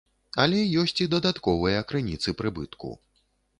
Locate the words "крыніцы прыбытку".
1.93-2.93